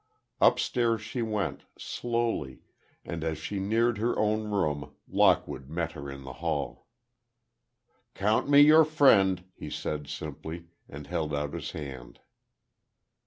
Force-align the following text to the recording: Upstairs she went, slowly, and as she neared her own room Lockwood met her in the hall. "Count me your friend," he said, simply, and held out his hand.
Upstairs 0.41 0.99
she 1.03 1.21
went, 1.21 1.65
slowly, 1.77 2.63
and 3.05 3.23
as 3.23 3.37
she 3.37 3.59
neared 3.59 3.99
her 3.99 4.17
own 4.17 4.49
room 4.49 4.95
Lockwood 5.07 5.69
met 5.69 5.91
her 5.91 6.09
in 6.09 6.23
the 6.23 6.33
hall. 6.41 6.87
"Count 8.15 8.49
me 8.49 8.61
your 8.61 8.83
friend," 8.83 9.43
he 9.53 9.69
said, 9.69 10.07
simply, 10.07 10.69
and 10.89 11.05
held 11.05 11.35
out 11.35 11.53
his 11.53 11.73
hand. 11.73 12.19